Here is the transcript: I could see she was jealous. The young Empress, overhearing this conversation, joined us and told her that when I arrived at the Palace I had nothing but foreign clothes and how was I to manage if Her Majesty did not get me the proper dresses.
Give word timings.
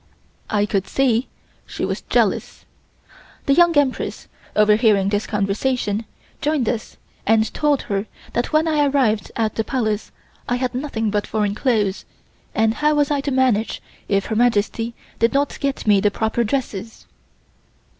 I 0.49 0.65
could 0.65 0.87
see 0.87 1.27
she 1.67 1.85
was 1.85 2.01
jealous. 2.01 2.65
The 3.45 3.53
young 3.53 3.77
Empress, 3.77 4.27
overhearing 4.55 5.09
this 5.09 5.27
conversation, 5.27 6.05
joined 6.41 6.67
us 6.67 6.97
and 7.27 7.53
told 7.53 7.83
her 7.83 8.07
that 8.33 8.51
when 8.51 8.67
I 8.67 8.87
arrived 8.87 9.31
at 9.35 9.53
the 9.53 9.63
Palace 9.63 10.11
I 10.49 10.55
had 10.55 10.73
nothing 10.73 11.11
but 11.11 11.27
foreign 11.27 11.53
clothes 11.53 12.05
and 12.55 12.73
how 12.73 12.95
was 12.95 13.11
I 13.11 13.21
to 13.21 13.29
manage 13.29 13.79
if 14.07 14.25
Her 14.25 14.35
Majesty 14.35 14.95
did 15.19 15.33
not 15.33 15.59
get 15.59 15.85
me 15.85 15.99
the 16.01 16.09
proper 16.09 16.43
dresses. 16.43 17.05